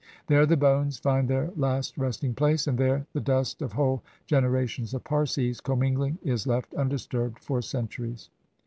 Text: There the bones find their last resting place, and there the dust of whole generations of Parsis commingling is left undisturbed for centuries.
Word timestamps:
There 0.25 0.47
the 0.47 0.57
bones 0.57 0.97
find 0.97 1.27
their 1.27 1.51
last 1.55 1.95
resting 1.95 2.33
place, 2.33 2.65
and 2.65 2.75
there 2.75 3.05
the 3.13 3.21
dust 3.21 3.61
of 3.61 3.73
whole 3.73 4.01
generations 4.25 4.95
of 4.95 5.03
Parsis 5.03 5.61
commingling 5.61 6.17
is 6.23 6.47
left 6.47 6.73
undisturbed 6.73 7.37
for 7.37 7.61
centuries. 7.61 8.31